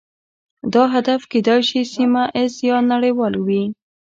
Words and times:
دا 0.73 0.83
هدف 0.93 1.21
کیدای 1.31 1.61
شي 1.69 1.81
سیمه 1.93 2.23
ایز 2.37 2.53
یا 2.69 2.77
نړیوال 2.91 3.33
وي 3.45 3.63